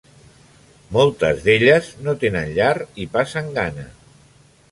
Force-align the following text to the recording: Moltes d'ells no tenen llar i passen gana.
Moltes 0.95 1.43
d'ells 1.49 1.91
no 2.07 2.15
tenen 2.25 2.49
llar 2.57 2.73
i 3.05 3.09
passen 3.17 3.55
gana. 3.61 3.89